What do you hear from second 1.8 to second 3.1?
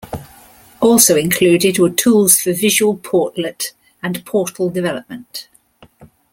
tools for visual